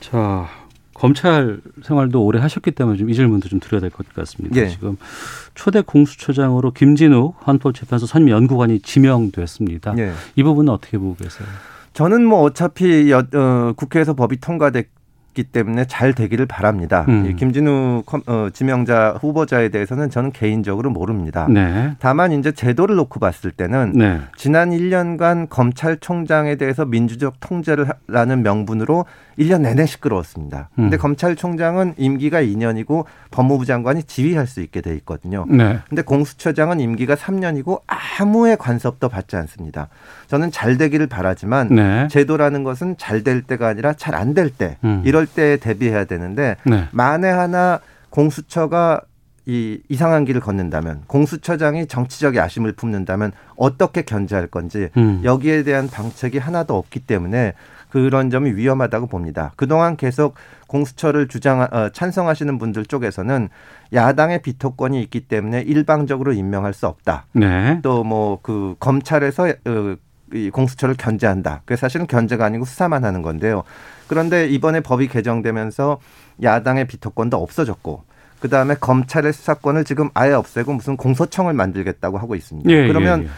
[0.00, 0.48] 자,
[0.94, 4.56] 검찰 생활도 오래 하셨기 때문에 좀 이 질문도 좀 드려야 될 것 같습니다.
[4.58, 4.68] 예.
[4.68, 4.96] 지금
[5.54, 9.94] 초대 공수처장으로 김진욱 헌법재판소 선임연구관이 지명됐습니다.
[9.98, 10.12] 예.
[10.36, 11.46] 이 부분은 어떻게 보고 계세요?
[11.92, 14.88] 저는 뭐 어차피 여, 어, 국회에서 법이 통과됐
[15.34, 17.06] 기 때문에 잘 되기를 바랍니다.
[17.08, 17.26] 음.
[17.26, 21.46] 이 김진우 컴- 어, 지명자 후보자에 대해서는 저는 개인적으로 모릅니다.
[21.48, 21.94] 네.
[22.00, 24.20] 다만 이제 제도를 놓고 봤을 때는 네.
[24.36, 29.06] 지난 1년간 검찰총장에 대해서 민주적 통제를라는 명분으로
[29.38, 30.68] 1년 내내 시끄러웠습니다.
[30.76, 30.98] 근데 음.
[30.98, 35.46] 검찰총장은 임기가 2년이고 법무부 장관이 지휘할 수 있게 돼 있거든요.
[35.48, 35.78] 네.
[35.88, 39.88] 근데 공수처장은 임기가 3년이고 아무의 간섭도 받지 않습니다.
[40.26, 42.08] 저는 잘 되기를 바라지만 네.
[42.10, 45.02] 제도라는 것은 잘 될 때가 아니라 잘 안 될 때, 음.
[45.04, 46.88] 이럴 때에 대비해야 되는데 네.
[46.90, 47.80] 만에 하나
[48.10, 49.02] 공수처가
[49.46, 55.20] 이 이상한 길을 걷는다면 공수처장이 정치적 야심을 품는다면 어떻게 견제할 건지 음.
[55.24, 57.54] 여기에 대한 방책이 하나도 없기 때문에
[57.90, 59.52] 그런 점이 위험하다고 봅니다.
[59.56, 60.34] 그동안 계속
[60.66, 63.48] 공수처를 주장 어, 찬성하시는 분들 쪽에서는
[63.92, 67.26] 야당의 비토권이 있기 때문에 일방적으로 임명할 수 없다.
[67.32, 67.80] 네.
[67.82, 69.96] 또뭐 그 검찰에서 어,
[70.32, 71.62] 이 공수처를 견제한다.
[71.64, 73.64] 그게 사실은 견제가 아니고 수사만 하는 건데요.
[74.12, 75.98] 그런데 이번에 법이 개정되면서
[76.42, 78.04] 야당의 비토권도 없어졌고
[78.40, 82.68] 그 다음에 검찰의 수사권을 지금 아예 없애고 무슨 공소청을 만들겠다고 하고 있습니다.
[82.70, 83.30] 예, 그러면 예, 예.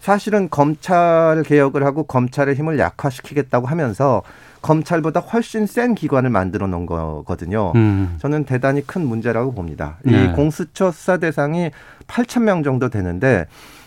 [0.00, 4.22] 사실은 검찰 개혁을 하고 검찰의 힘을 약화시키겠다고 하면서
[4.62, 7.72] 검찰보다 훨씬 센 기관을 만들어 놓은 거거든요.
[7.74, 8.16] 음.
[8.18, 9.98] 저는 대단히 큰 문제라고 봅니다.
[10.02, 10.24] 네.
[10.24, 11.70] 이 공수처 수사 대상이
[12.06, 13.44] 8천 명 정도 되는데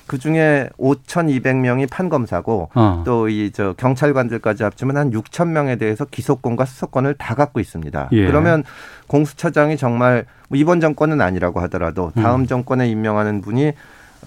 [0.07, 3.03] 그 중에 5,200명이 판검사고 어.
[3.05, 8.09] 또이 저 경찰관들까지 합치면 한 6천 명에 대해서 기소권과 수사권을 다 갖고 있습니다.
[8.11, 8.27] 예.
[8.27, 8.63] 그러면
[9.07, 12.47] 공수처장이 정말 뭐 이번 정권은 아니라고 하더라도 다음 음.
[12.47, 13.73] 정권에 임명하는 분이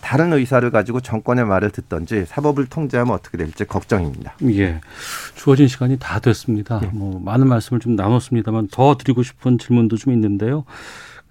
[0.01, 4.35] 다른 의사를 가지고 정권의 말을 듣던지 사법을 통제하면 어떻게 될지 걱정입니다.
[4.51, 4.81] 예.
[5.35, 6.81] 주어진 시간이 다 됐습니다.
[6.85, 6.87] 예.
[6.89, 10.65] 뭐 많은 말씀을 좀 나눴습니다만 더 드리고 싶은 질문도 좀 있는데요.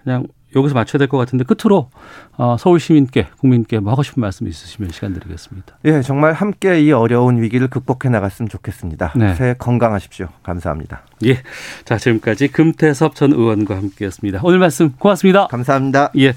[0.04, 0.26] 그냥
[0.58, 1.90] 여기서 맞춰야 될 것 같은데 끝으로
[2.38, 5.78] 어, 서울 시민께 국민께 뭐 하고 싶은 말씀 있으시면 시간 드리겠습니다.
[5.86, 9.14] 예, 정말 함께 이 어려운 위기를 극복해 나갔으면 좋겠습니다.
[9.16, 9.36] 네.
[9.36, 10.28] 새해 건강하십시오.
[10.44, 11.04] 감사합니다.
[11.26, 11.42] 예,
[11.86, 14.42] 자 지금까지 금태섭 전 의원과 함께했습니다.
[14.44, 15.48] 오늘 말씀 고맙습니다.
[15.48, 16.12] 감사합니다.
[16.18, 16.34] 예,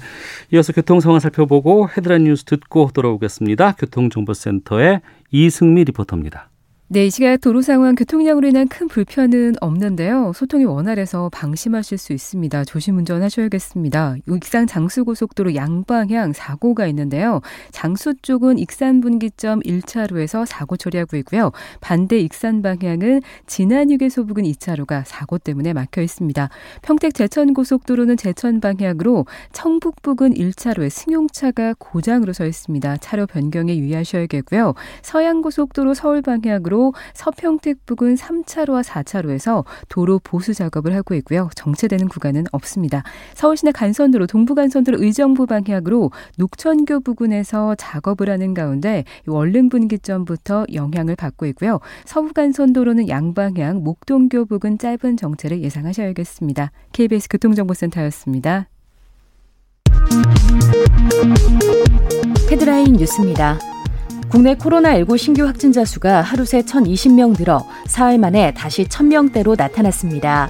[0.53, 3.73] 이어서 교통 상황 살펴보고 헤드라인 뉴스 듣고 돌아오겠습니다.
[3.73, 6.50] 교통정보센터의 이승미 리포터입니다.
[6.93, 10.33] 네, 이 시각 도로 상황 교통량으로 인한 큰 불편은 없는데요.
[10.35, 12.65] 소통이 원활해서 방심하실 수 있습니다.
[12.65, 14.17] 조심 운전하셔야겠습니다.
[14.29, 17.39] 익산 장수고속도로 양방향 사고가 있는데요.
[17.71, 21.53] 장수 쪽은 익산 분기점 1차로에서 사고 처리하고 있고요.
[21.79, 26.49] 반대 익산 방향은 진안 휴게소 부근 2차로가 사고 때문에 막혀 있습니다.
[26.81, 32.97] 평택 제천 고속도로는 제천 방향으로 청북 부근 1차로에 승용차가 고장으로 서 있습니다.
[32.97, 34.73] 차로 변경에 유의하셔야겠고요.
[35.01, 36.80] 서양 고속도로 서울 방향으로
[37.13, 41.49] 서평택 부근 3차로와 4차로에서 도로 보수 작업을 하고 있고요.
[41.55, 43.03] 정체되는 구간은 없습니다.
[43.35, 51.79] 서울시내 간선도로 동부간선도로 의정부 방향으로 녹천교 부근에서 작업을 하는 가운데 월릉 분기점부터 영향을 받고 있고요.
[52.05, 56.71] 서부간선도로는 양방향 목동교 부근 짧은 정체를 예상하셔야겠습니다.
[56.93, 58.67] KBS 교통정보센터였습니다.
[62.49, 63.70] 헤드라인 뉴스입니다.
[64.31, 70.49] 국내 코로나19 신규 확진자 수가 하루 새 1,020명 늘어 사흘 만에 다시 1,000명대로 나타났습니다.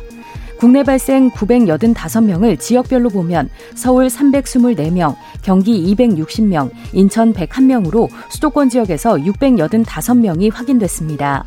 [0.59, 11.45] 국내 발생 985명을 지역별로 보면 서울 324명, 경기 260명, 인천 101명으로 수도권 지역에서 685명이 확인됐습니다.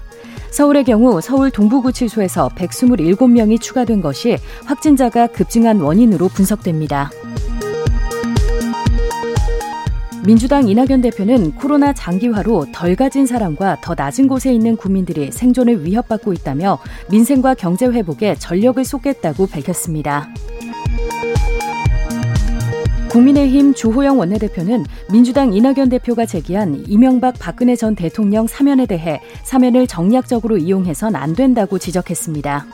[0.50, 7.10] 서울의 경우 서울 동부구치소에서 127명이 추가된 것이 확진자가 급증한 원인으로 분석됩니다.
[10.26, 16.32] 민주당 이낙연 대표는 코로나 장기화로 덜 가진 사람과 더 낮은 곳에 있는 국민들이 생존을 위협받고
[16.32, 16.78] 있다며
[17.10, 20.30] 민생과 경제 회복에 전력을 쏟겠다고 밝혔습니다.
[23.10, 30.56] 국민의힘 주호영 원내대표는 민주당 이낙연 대표가 제기한 이명박 박근혜 전 대통령 사면에 대해 사면을 정략적으로
[30.56, 32.66] 이용해선 안 된다고 지적했습니다.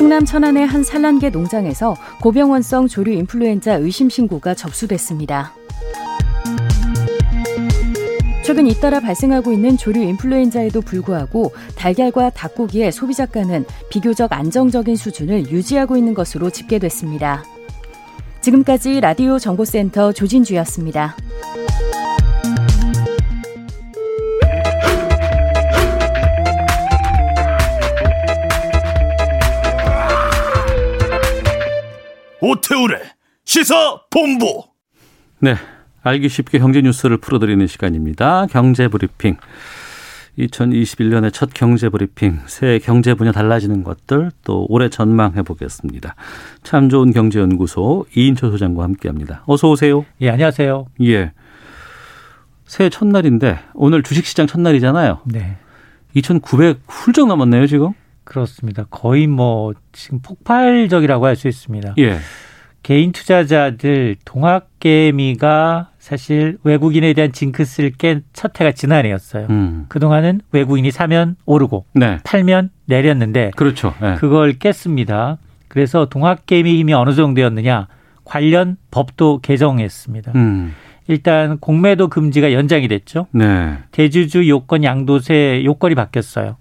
[0.00, 5.52] 충남 천안의 한 산란계 농장에서 고병원성 조류 인플루엔자 의심 신고가 접수됐습니다.
[8.42, 16.14] 최근 잇따라 발생하고 있는 조류 인플루엔자에도 불구하고 달걀과 닭고기의 소비자가는 비교적 안정적인 수준을 유지하고 있는
[16.14, 17.44] 것으로 집계됐습니다.
[18.40, 21.14] 지금까지 라디오 정보센터 조진주였습니다.
[32.40, 33.00] 오태훈의
[33.44, 34.64] 시사 본부.
[35.40, 35.56] 네,
[36.02, 38.46] 알기 쉽게 경제 뉴스를 풀어드리는 시간입니다.
[38.46, 39.36] 경제 브리핑.
[40.38, 46.14] 2021년의 첫 경제 브리핑, 새해 경제 분야 달라지는 것들 또 올해 전망해 보겠습니다.
[46.62, 49.42] 참 좋은 경제연구소 이인철 소장과 함께합니다.
[49.46, 50.06] 어서 오세요.
[50.20, 50.86] 예, 안녕하세요.
[51.02, 51.32] 예.
[52.64, 55.22] 새해 첫날인데 오늘 주식시장 첫날이잖아요.
[55.26, 55.58] 네.
[56.14, 57.92] 2,900 훌쩍 넘었네요, 지금.
[58.30, 58.84] 그렇습니다.
[58.90, 61.94] 거의 뭐 지금 폭발적이라고 할 수 있습니다.
[61.98, 62.18] 예.
[62.84, 69.48] 개인 투자자들 동학개미가 사실 외국인에 대한 징크스를 깬 첫 해가 지난해였어요.
[69.50, 69.86] 음.
[69.88, 72.18] 그동안은 외국인이 사면 오르고 네.
[72.24, 73.94] 팔면 내렸는데 그렇죠.
[74.00, 74.14] 네.
[74.14, 75.38] 그걸 깼습니다.
[75.68, 77.88] 그래서 동학개미 힘이 어느 정도였느냐
[78.24, 80.32] 관련 법도 개정했습니다.
[80.36, 80.72] 음.
[81.08, 83.26] 일단 공매도 금지가 연장이 됐죠.
[83.32, 83.78] 네.
[83.90, 86.56] 대주주 요건 양도세 요건이 바뀌었어요.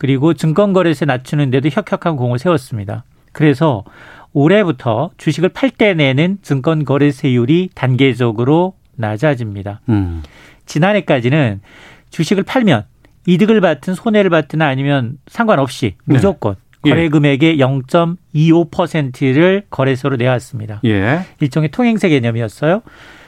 [0.00, 3.04] 그리고 증권거래세 낮추는데도 혁혁한 공을 세웠습니다.
[3.32, 3.84] 그래서
[4.32, 9.82] 올해부터 주식을 팔 때 내는 증권거래세율이 단계적으로 낮아집니다.
[9.90, 10.22] 음.
[10.64, 11.60] 지난해까지는
[12.08, 12.86] 주식을 팔면
[13.26, 16.14] 이득을 받든 손해를 받든 아니면 상관없이 네.
[16.14, 16.92] 무조건 네.
[16.92, 20.80] 거래 금액의 0.25%를 거래소로 내왔습니다.
[20.86, 21.26] 예.
[21.40, 22.80] 일종의 통행세 개념이었어요.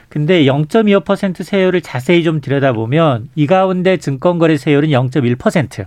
[0.09, 5.85] 근데 0.25% 세율을 자세히 좀 들여다보면 이 가운데 증권거래 세율은 0.1%,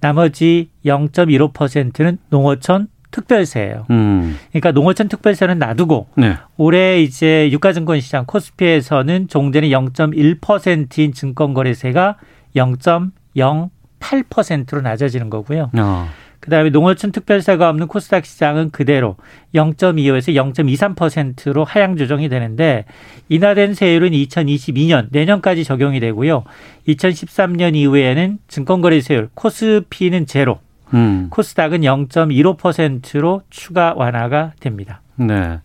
[0.00, 3.86] 나머지 0.15%는 농어촌 특별세예요.
[3.90, 4.36] 음.
[4.50, 6.36] 그러니까 농어촌 특별세는 놔두고 네.
[6.56, 12.16] 올해 이제 유가증권 시장 코스피에서는 종전이 0.1%인 증권거래세가
[12.56, 15.70] 0.08%로 낮아지는 거고요.
[15.78, 16.08] 어.
[16.44, 19.16] 그다음에 농어촌 특별세가 없는 코스닥 시장은 그대로
[19.54, 22.84] 0.25에서 0.23%로 하향 조정이 되는데
[23.30, 26.44] 인하된 세율은 2022년 내년까지 적용이 되고요.
[26.86, 30.60] 2013년 이후에는 증권거래세율 코스피는 제로,
[30.92, 31.28] 음.
[31.30, 35.00] 코스닥은 0.15%로 추가 완화가 됩니다.
[35.16, 35.60] 네.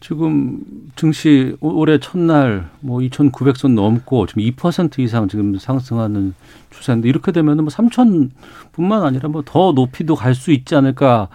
[0.00, 0.60] 지금
[0.96, 6.34] 증시 올해 첫날 뭐 2,900선 넘고 지금 2% 이상 지금 상승하는
[6.70, 11.28] 추세인데 이렇게 되면은 뭐 3,000뿐만 아니라 뭐 더 높이도 갈 수 있지 않을까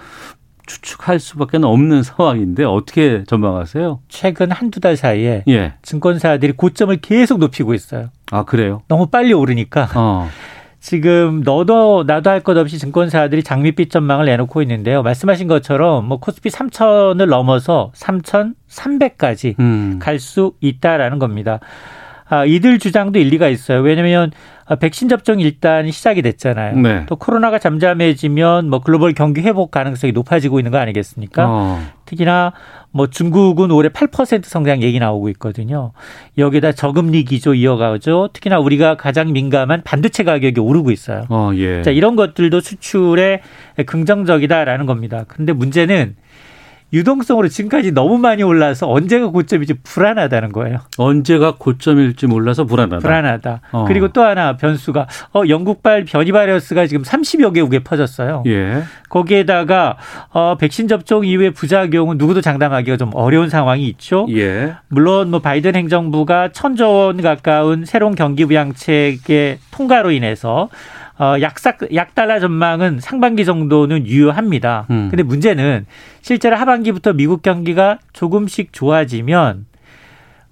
[0.67, 3.99] 추측할 수밖에 없는 상황인데 어떻게 전망하세요?
[4.10, 5.73] 최근 한두 달 사이에 예.
[5.84, 8.10] 증권사들이 고점을 계속 높이고 있어요.
[8.32, 8.82] 아, 그래요?
[8.88, 9.89] 너무 빨리 오르니까.
[9.95, 10.28] 어.
[10.85, 15.01] 지금 너도 나도 할 것 없이 증권사들이 장밋빛 전망을 내놓고 있는데요.
[15.01, 19.97] 말씀하신 것처럼 뭐 코스피 3천을 넘어서 3,300까지 음.
[19.99, 21.59] 갈수 있다라는 겁니다.
[22.27, 23.81] 아, 이들 주장도 일리가 있어요.
[23.81, 24.31] 왜냐하면
[24.79, 26.77] 백신 접종이 일단 시작이 됐잖아요.
[26.77, 27.03] 네.
[27.05, 31.45] 또 코로나가 잠잠해지면 뭐 글로벌 경기 회복 가능성이 높아지고 있는 거 아니겠습니까?
[31.47, 31.81] 어.
[32.05, 32.53] 특히나
[32.89, 35.91] 뭐 중국은 올해 8% 성장 얘기 나오고 있거든요.
[36.39, 38.29] 여기다 저금리 기조 이어가죠.
[38.33, 41.25] 특히나 우리가 가장 민감한 반도체 가격이 오르고 있어요.
[41.29, 41.83] 어, 예.
[41.83, 43.41] 자, 이런 것들도 수출에
[43.85, 45.25] 긍정적이다라는 겁니다.
[45.27, 46.15] 그런데 문제는
[46.93, 50.79] 유동성으로 지금까지 너무 많이 올라서 언제가 고점일지 불안하다는 거예요.
[50.97, 52.99] 언제가 고점일지 몰라서 불안하다.
[52.99, 53.61] 불안하다.
[53.71, 53.85] 어.
[53.85, 58.43] 그리고 또 하나 변수가 어 영국발 변이 바이러스가 지금 30여 개국에 퍼졌어요.
[58.47, 58.83] 예.
[59.09, 59.97] 거기에다가
[60.29, 64.27] 어 백신 접종 이후에 부작용은 누구도 장담하기가 좀 어려운 상황이 있죠.
[64.29, 64.75] 예.
[64.87, 70.69] 물론 뭐 바이든 행정부가 천조 원 가까운 새로운 경기 부양책의 통과로 인해서
[71.17, 74.86] 어, 약삭, 약달러 전망은 상반기 정도는 유효합니다.
[74.89, 75.08] 음.
[75.10, 75.86] 근데 문제는
[76.21, 79.65] 실제로 하반기부터 미국 경기가 조금씩 좋아지면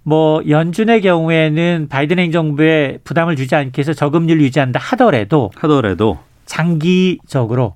[0.03, 7.75] 뭐 연준의 경우에는 바이든 행정부에 부담을 주지 않기 위해서 저금리를 유지한다 하더라도 하더라도 장기적으로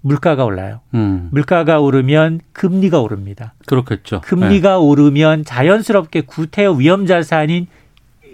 [0.00, 0.80] 물가가 올라요.
[0.94, 1.28] 음.
[1.32, 3.54] 물가가 오르면 금리가 오릅니다.
[3.66, 4.20] 그렇겠죠.
[4.20, 4.74] 금리가 네.
[4.76, 7.66] 오르면 자연스럽게 구태여 위험 자산인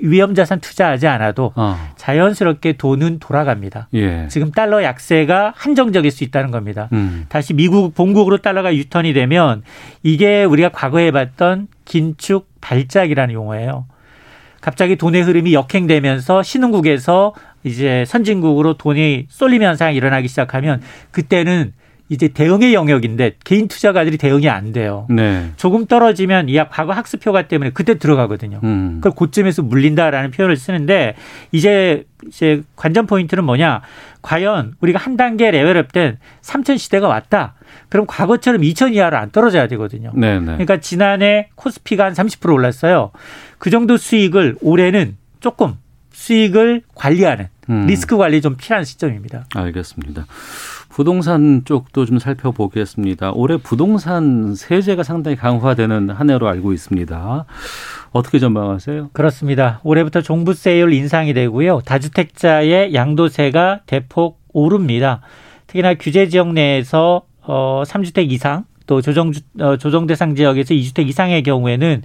[0.02, 1.76] 위험자산 투자하지 않아도 어.
[1.96, 3.88] 자연스럽게 돈은 돌아갑니다.
[3.94, 4.26] 예.
[4.28, 6.88] 지금 달러 약세가 한정적일 수 있다는 겁니다.
[6.92, 7.26] 음.
[7.28, 9.62] 다시 미국 본국으로 달러가 유턴이 되면
[10.02, 13.86] 이게 우리가 과거에 봤던 긴축 발작이라는 용어예요.
[14.60, 17.34] 갑자기 돈의 흐름이 역행되면서 신흥국에서
[17.64, 21.72] 이제 선진국으로 돈이 쏠림 현상이 일어나기 시작하면 그때는
[22.12, 25.06] 이제 대응의 영역인데 개인 투자가들이 대응이 안 돼요.
[25.08, 25.50] 네.
[25.56, 28.60] 조금 떨어지면 이 과거 학습 효과 때문에 그때 들어가거든요.
[28.64, 28.96] 음.
[28.96, 31.14] 그걸 고점에서 물린다라는 표현을 쓰는데
[31.52, 33.80] 이제 이제 관전 포인트는 뭐냐?
[34.20, 37.54] 과연 우리가 한 단계 레벨업 된 3천 시대가 왔다.
[37.88, 40.12] 그럼 과거처럼 2천 이하로 안 떨어져야 되거든요.
[40.14, 40.40] 네네.
[40.40, 40.44] 네.
[40.44, 43.10] 그러니까 지난해 코스피가 한 30% 올랐어요.
[43.56, 45.78] 그 정도 수익을 올해는 조금
[46.12, 47.86] 수익을 관리하는 음.
[47.86, 49.46] 리스크 관리 좀 필요한 시점입니다.
[49.54, 50.26] 알겠습니다.
[50.92, 53.32] 부동산 쪽도 좀 살펴보겠습니다.
[53.32, 57.46] 올해 부동산 세제가 상당히 강화되는 한 해로 알고 있습니다.
[58.12, 59.08] 어떻게 전망하세요?
[59.14, 59.80] 그렇습니다.
[59.84, 61.80] 올해부터 종부세율 인상이 되고요.
[61.86, 65.22] 다주택자의 양도세가 대폭 오릅니다.
[65.66, 71.42] 특히나 규제 지역 내에서 어 3주택 이상 또 조정 어, 조정 대상 지역에서 2주택 이상의
[71.42, 72.02] 경우에는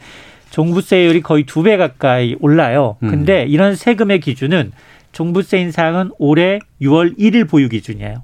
[0.52, 2.96] 종부세율이 거의 두 배 가까이 올라요.
[3.04, 3.10] 음.
[3.10, 3.50] 근데 음.
[3.50, 4.72] 이런 세금의 기준은
[5.12, 8.24] 종부세 인상은 올해 6월 1일 보유 기준이에요.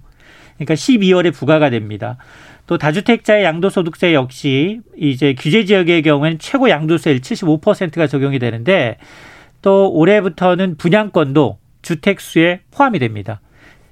[0.55, 2.17] 그러니까 12월에 부과가 됩니다.
[2.65, 8.97] 또 다주택자의 양도소득세 역시 이제 규제 지역의 경우에는 최고 양도세율 75%가 적용이 되는데
[9.61, 13.41] 또 올해부터는 분양권도 주택수에 포함이 됩니다.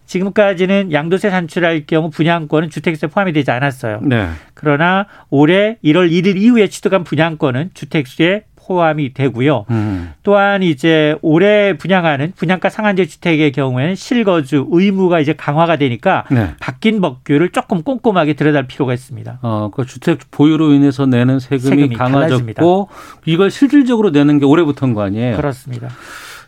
[0.05, 4.01] 지금까지는 양도세 산출할 경우 분양권은 주택수에 포함이 되지 않았어요.
[4.03, 4.27] 네.
[4.53, 9.65] 그러나 올해 1월 1일 이후에 취득한 분양권은 주택수에 포함이 되고요.
[9.69, 10.13] 음.
[10.23, 16.51] 또한 이제 올해 분양하는 분양가 상한제 주택의 경우에는 실거주 의무가 이제 강화가 되니까 네.
[16.61, 19.39] 바뀐 법규를 조금 꼼꼼하게 들여다볼 필요가 있습니다.
[19.41, 22.87] 어, 그 주택 보유로 인해서 내는 세금이, 세금이 강화졌고
[23.25, 25.35] 이걸 실질적으로 내는 게 올해부터인 거 아니에요?
[25.35, 25.89] 그렇습니다.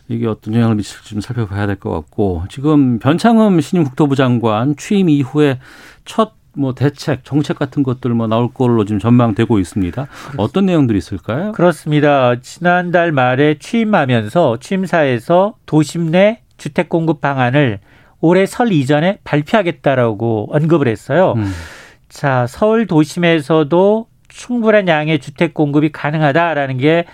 [0.08, 5.08] 이게 어떤 영향을 미칠지 좀 살펴봐야 될 것 같고 지금 변창흠 신임 국토부 장관 취임
[5.08, 5.58] 이후에
[6.04, 10.06] 첫 뭐 대책, 정책 같은 것들 뭐 나올 걸로 지금 전망되고 있습니다.
[10.36, 11.52] 어떤 내용들이 있을까요?
[11.52, 12.40] 그렇습니다.
[12.40, 17.80] 지난달 말에 취임하면서 취임사에서 도심 내 주택 공급 방안을
[18.20, 21.34] 올해 설 이전에 발표하겠다라고 언급을 했어요.
[21.36, 21.52] 음.
[22.08, 27.04] 자, 서울 도심에서도 충분한 양의 주택 공급이 가능하다라는 게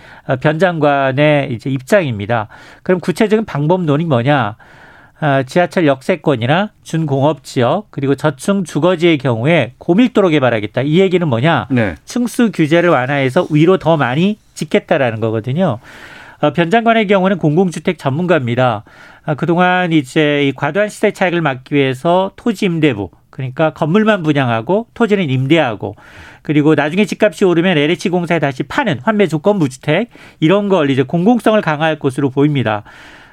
[0.41, 2.47] 변 장관의 이제 입장입니다.
[2.83, 4.55] 그럼 구체적인 방법론이 뭐냐?
[5.23, 10.81] 아, 지하철 역세권이나 준공업 지역 그리고 저층 주거지의 경우에 고밀도로 개발하겠다.
[10.81, 11.67] 이 얘기는 뭐냐?
[11.69, 11.93] 네.
[12.05, 15.77] 층수 규제를 완화해서 위로 더 많이 짓겠다라는 거거든요.
[16.41, 18.83] 어, 변 장관의 경우는 공공주택 전문가입니다.
[19.23, 25.29] 아, 그동안 이제 이 과도한 시세 차익을 막기 위해서 토지 임대부 그러니까 건물만 분양하고 토지는
[25.29, 25.95] 임대하고
[26.41, 31.61] 그리고 나중에 집값이 오르면 LH 공사에 다시 파는 환매 조건부 주택 이런 걸 이제 공공성을
[31.61, 32.83] 강화할 것으로 보입니다.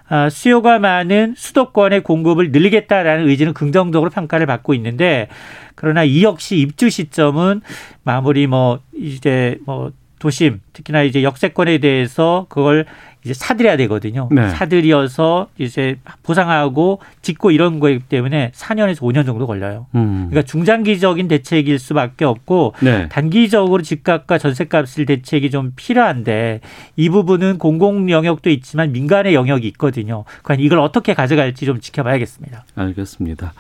[0.09, 5.29] 아, 수요가 많은 수도권의 공급을 늘리겠다라는 의지는 긍정적으로 평가를 받고 있는데
[5.75, 7.61] 그러나 이 역시 입주 시점은
[8.05, 12.87] 마무리 뭐 이제 뭐 도심 특히나 이제 역세권에 대해서 그걸
[13.25, 14.29] 이제 사들여야 되거든요.
[14.31, 14.49] 네.
[14.51, 19.87] 사들여서 이제 보상하고 짓고 이런 거기 때문에 4년에서 5년 정도 걸려요.
[19.95, 20.29] 음.
[20.31, 23.09] 그러니까 중장기적인 대책일 수밖에 없고 네.
[23.09, 26.61] 단기적으로 집값과 전세값을 대책이 좀 필요한데
[26.97, 30.25] 이 부분은 공공 영역도 있지만 민간의 영역이 있거든요.
[30.43, 32.65] 그러니까 이걸 어떻게 가져갈지 좀 지켜봐야겠습니다.
[32.75, 33.53] 알겠습니다.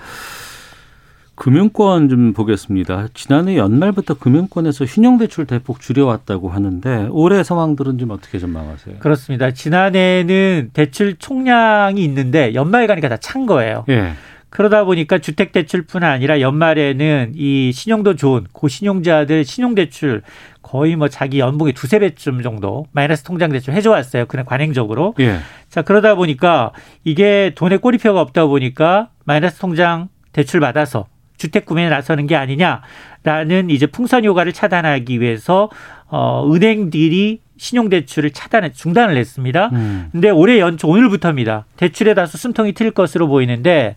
[1.38, 3.06] 금융권 좀 보겠습니다.
[3.14, 8.96] 지난해 연말부터 금융권에서 신용대출 대폭 줄여왔다고 하는데 올해 상황들은 좀 어떻게 전망하세요?
[8.98, 9.52] 그렇습니다.
[9.52, 13.84] 지난해는 대출 총량이 있는데 연말 가니까 다 찬 거예요.
[13.88, 14.12] 예.
[14.50, 20.22] 그러다 보니까 주택 대출뿐 아니라 연말에는 이 신용도 좋은 고신용자들 신용 대출
[20.62, 24.26] 거의 뭐 자기 연봉의 두세 배쯤 정도 마이너스 통장 대출 해줘 왔어요.
[24.26, 25.14] 그냥 관행적으로.
[25.20, 25.38] 예.
[25.68, 26.72] 자, 그러다 보니까
[27.04, 31.06] 이게 돈에 꼬리표가 없다 보니까 마이너스 통장 대출 받아서
[31.38, 35.70] 주택 구매에 나서는 게 아니냐라는 이제 풍선 효과를 차단하기 위해서
[36.08, 39.70] 어 은행들이 신용 대출을 차단해 중단을 했습니다.
[39.72, 40.08] 음.
[40.12, 41.66] 근데 올해 연초 오늘부터입니다.
[41.76, 43.96] 대출에 다소 숨통이 트일 것으로 보이는데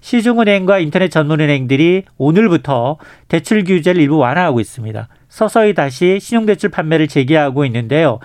[0.00, 2.96] 시중은행과 인터넷 전문은행들이 오늘부터
[3.28, 5.08] 대출 규제를 일부 완화하고 있습니다.
[5.28, 8.18] 서서히 다시 신용대출 판매를 재개하고 있는데요.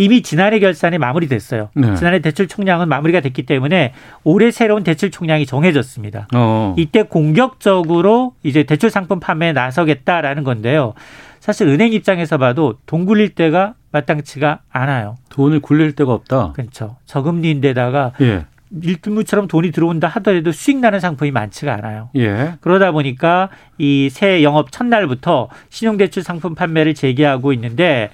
[0.00, 1.68] 이미 지난해 결산이 마무리됐어요.
[1.74, 1.94] 네.
[1.94, 3.92] 지난해 대출 총량은 마무리가 됐기 때문에
[4.24, 6.28] 올해 새로운 대출 총량이 정해졌습니다.
[6.34, 6.74] 어.
[6.78, 10.94] 이때 공격적으로 이제 대출 상품 판매에 나서겠다라는 건데요.
[11.40, 15.16] 사실 은행 입장에서 봐도 돈 굴릴 때가 마땅치가 않아요.
[15.30, 16.52] 돈을 굴릴 데가 없다.
[16.52, 16.96] 그렇죠.
[17.06, 18.46] 저금리인데다가 예.
[18.82, 22.08] 일등무처럼 돈이 들어온다 하더라도 수익 나는 상품이 많지가 않아요.
[22.16, 22.54] 예.
[22.60, 28.10] 그러다 보니까 이 새 영업 첫날부터 신용대출 상품 판매를 재개하고 있는데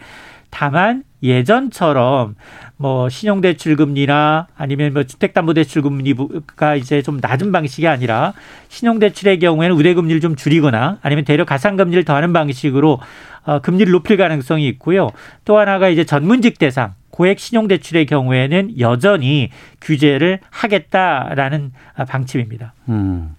[0.59, 2.35] 다만 예전처럼
[2.79, 8.33] 뭐 신용대출 금리나 아니면 뭐 주택담보대출 금리가 이제 좀 낮은 방식이 아니라
[8.69, 13.01] 신용대출의 경우에는 우대금리를 좀 줄이거나 아니면 대려 가상금리를 더하는 방식으로
[13.45, 15.11] 어, 금리를 높일 가능성이 있고요.
[15.45, 19.51] 또 하나가 이제 전문직 대상 고액 신용대출의 경우에는 여전히
[19.83, 21.73] 규제를 하겠다라는
[22.09, 22.73] 방침입니다.
[22.89, 23.37] 음.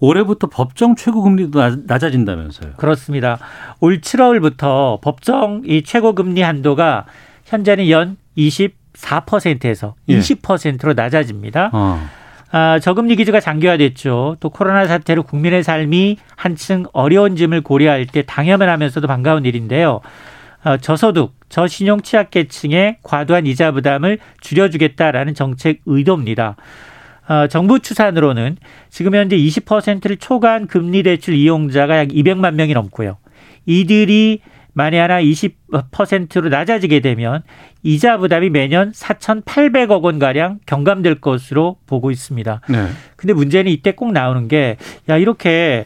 [0.00, 2.72] 올해부터 법정 최고 금리도 낮아진다면서요?
[2.76, 3.38] 그렇습니다.
[3.80, 7.06] 올 7월부터 법정 이 최고 금리 한도가
[7.44, 10.18] 현재는 연 24%에서 예.
[10.18, 11.70] 20%로 낮아집니다.
[11.72, 12.00] 어.
[12.50, 14.36] 아, 저금리 기조가 장기화됐죠.
[14.40, 20.00] 또 코로나 사태로 국민의 삶이 한층 어려운 점을 고려할 때 당연을 하면서도 반가운 일인데요.
[20.64, 26.56] 어, 저소득, 저신용 취약계층의 과도한 이자 부담을 줄여주겠다라는 정책 의도입니다.
[27.28, 28.56] 어, 정부 추산으로는
[28.90, 33.18] 지금 현재 20%를 초과한 금리 대출 이용자가 약 200만 명이 넘고요.
[33.66, 34.40] 이들이
[34.72, 37.42] 만에 하나 20%로 낮아지게 되면
[37.82, 42.60] 이자 부담이 매년 4,800억 원 가량 경감될 것으로 보고 있습니다.
[42.68, 42.86] 네.
[43.16, 44.76] 근데 문제는 이때 꼭 나오는 게
[45.08, 45.84] 야 이렇게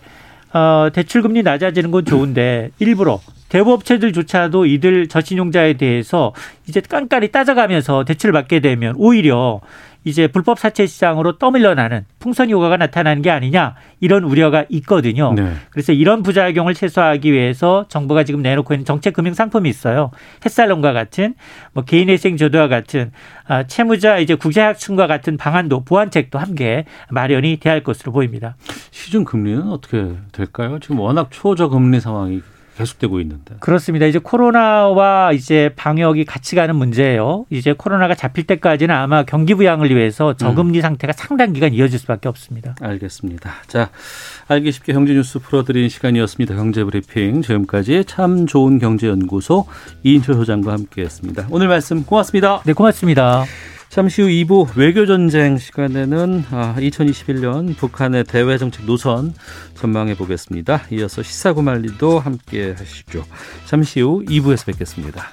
[0.53, 6.35] 어 대출 금리 낮아지는 건 좋은데 일부러 대부업체들조차도 이들 저신용자에 대해서
[6.69, 9.61] 이제 깐깐히 따져가면서 대출을 받게 되면 오히려
[10.05, 15.33] 이제 불법 사채 시장으로 떠밀려나는 풍선 효과가 나타나는 게 아니냐 이런 우려가 있거든요.
[15.35, 15.53] 네.
[15.71, 20.11] 그래서 이런 부작용을 최소화하기 위해서 정부가 지금 내놓고 있는 정책 금융 상품이 있어요.
[20.45, 21.35] 햇살론과 같은
[21.73, 23.13] 뭐 개인회생 조도와 같은
[23.47, 28.57] 아, 채무자 이제 구제학층과 같은 방안도 보완책도 함께 마련이 돼야 할 것으로 보입니다.
[28.91, 30.79] 시중 금리는 어떻게 될까요?
[30.81, 32.43] 지금 워낙 초저금리 상황이
[32.77, 33.55] 계속되고 있는데.
[33.61, 34.07] 그렇습니다.
[34.07, 37.47] 이제 코로나와 이제 방역이 같이 가는 문제예요.
[37.51, 40.83] 이제 코로나가 잡힐 때까지는 아마 경기 부양을 위해서 저금리 음.
[40.83, 42.75] 상태가 상당 기간 이어질 수밖에 없습니다.
[42.81, 43.53] 알겠습니다.
[43.67, 43.91] 자,
[44.49, 46.55] 알기 쉽게 경제 뉴스 풀어드린 시간이었습니다.
[46.55, 49.67] 경제 브리핑 지금까지 참 좋은 경제연구소
[50.05, 51.49] 이인철 소장과 함께했습니다.
[51.51, 52.63] 오늘 말씀 고맙습니다.
[52.65, 53.45] 네, 고맙습니다.
[53.93, 59.35] 잠시 후 2부 외교전쟁 시간에는 2021년 아, 북한의 대외정책 노선
[59.75, 60.85] 전망해 보겠습니다.
[60.93, 63.23] 이어서 시사구말리도 함께 하시죠.
[63.67, 65.27] 잠시 후 2부에서 뵙겠습니다.